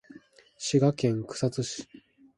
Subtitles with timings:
[0.57, 1.87] 滋賀県草津市